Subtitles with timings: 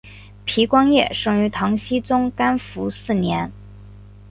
[0.45, 3.51] 皮光业生于唐僖宗干符四年。